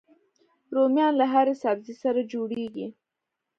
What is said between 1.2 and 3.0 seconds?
هرې سبزي سره جوړيږي